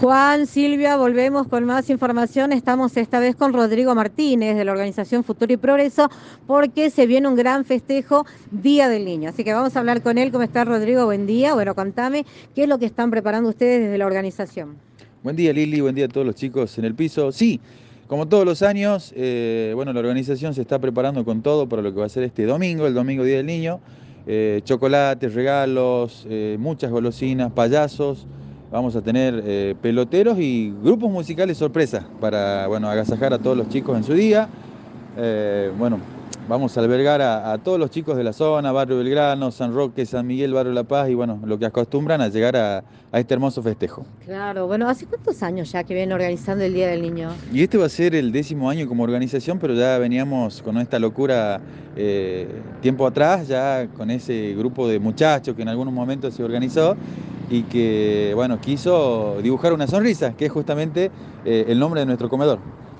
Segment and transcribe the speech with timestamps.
[0.00, 2.52] Juan, Silvia, volvemos con más información.
[2.52, 6.10] Estamos esta vez con Rodrigo Martínez de la organización Futuro y Progreso
[6.46, 9.30] porque se viene un gran festejo Día del Niño.
[9.30, 10.30] Así que vamos a hablar con él.
[10.30, 11.04] ¿Cómo está Rodrigo?
[11.06, 11.54] Buen día.
[11.54, 14.76] Bueno, contame qué es lo que están preparando ustedes desde la organización.
[15.22, 17.32] Buen día Lili, buen día a todos los chicos en el piso.
[17.32, 17.60] Sí,
[18.06, 21.92] como todos los años, eh, bueno, la organización se está preparando con todo para lo
[21.92, 23.80] que va a ser este domingo, el domingo Día del Niño.
[24.30, 28.26] Eh, chocolates, regalos, eh, muchas golosinas, payasos.
[28.70, 33.96] Vamos a tener peloteros y grupos musicales sorpresa para bueno, agasajar a todos los chicos
[33.96, 34.50] en su día.
[35.76, 35.98] Bueno,
[36.48, 40.26] vamos a albergar a, todos los chicos de la zona, Barrio Belgrano, San Roque, San
[40.26, 42.82] Miguel, Barrio La Paz y bueno, lo que acostumbran a llegar a,
[43.12, 44.04] este hermoso festejo.
[44.24, 47.30] Claro, bueno, ¿hace cuántos años ya que vienen organizando el Día del Niño?
[47.52, 50.98] Y este va a ser el décimo año como organización, pero ya veníamos con esta
[50.98, 51.60] locura
[51.96, 52.48] eh,
[52.80, 56.96] tiempo atrás, ya con ese grupo de muchachos que en algunos momentos se organizó
[57.50, 61.10] y que, bueno, quiso dibujar una sonrisa, que es justamente
[61.44, 62.58] eh, el nombre de nuestro comedor.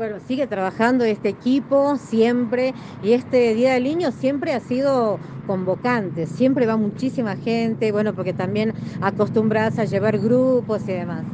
[0.00, 6.26] Bueno, sigue trabajando este equipo siempre y este Día del Niño siempre ha sido convocante,
[6.26, 11.24] siempre va muchísima gente, bueno, porque también acostumbras a llevar grupos y demás.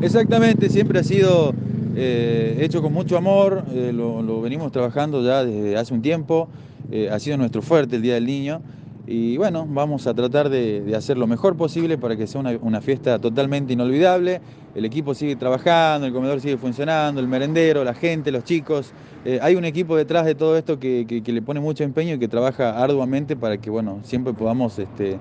[0.00, 1.52] Exactamente, siempre ha sido
[1.94, 6.48] eh, hecho con mucho amor, eh, lo, venimos trabajando ya desde hace un tiempo,
[6.90, 8.62] eh, ha sido nuestro fuerte el Día del Niño
[9.06, 13.20] y bueno, vamos a tratar de, hacer lo mejor posible para que sea una, fiesta
[13.20, 14.40] totalmente inolvidable.
[14.74, 18.92] El equipo sigue trabajando, el comedor sigue funcionando, el merendero, la gente, los chicos.
[19.24, 22.26] Eh, hay un equipo detrás de todo esto que, le pone mucho empeño y que
[22.26, 25.18] trabaja arduamente para que bueno, siempre podamos este,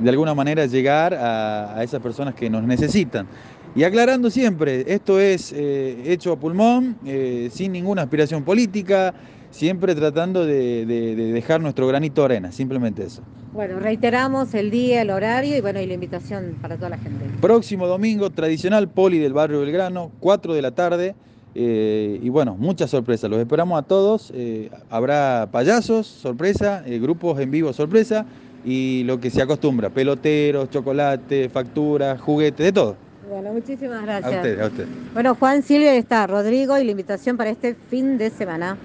[0.00, 3.28] de alguna manera llegar a, esas personas que nos necesitan.
[3.74, 9.14] Y aclarando siempre, esto es eh, hecho a pulmón, eh, sin ninguna aspiración política,
[9.50, 13.22] siempre tratando de, dejar nuestro granito de arena, simplemente eso.
[13.52, 17.24] Bueno, reiteramos el día, el horario y bueno, y la invitación para toda la gente.
[17.40, 21.14] Próximo domingo, tradicional poli del barrio Belgrano, 4 de la tarde.
[21.54, 24.32] Eh, y bueno, muchas sorpresas, los esperamos a todos.
[24.90, 28.26] Habrá payasos, sorpresa, grupos en vivo, sorpresa,
[28.64, 33.07] y lo que se acostumbra, peloteros, chocolate, facturas, juguetes, de todo.
[33.28, 34.32] Bueno, muchísimas gracias.
[34.32, 34.86] A usted, a usted.
[35.14, 38.76] Bueno, Juan Silvia está, Rodrigo y la invitación para este fin de semana.